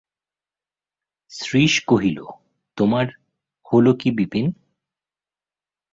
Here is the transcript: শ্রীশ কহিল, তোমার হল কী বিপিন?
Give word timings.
শ্রীশ 1.31 1.73
কহিল, 1.87 2.19
তোমার 2.77 3.05
হল 3.65 3.85
কী 3.93 4.09
বিপিন? 4.11 4.45